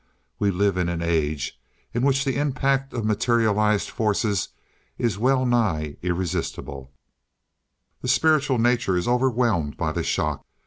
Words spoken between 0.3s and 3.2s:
We live in an age in which the impact of